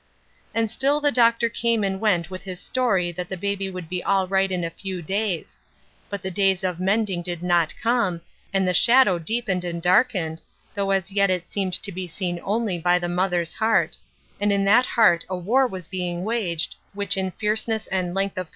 [0.55, 4.03] And still the doctor came and went with hia story that the baby would be
[4.03, 5.59] all right in a few days;
[6.09, 10.41] but the days of mending did not come, and the shadow deepened and darkened,
[10.73, 13.95] though as yet it seemed to be seen only by the mother's heart,
[14.39, 18.47] and in that heart a war was being waged which in fierceness and length of
[18.47, 18.49] co.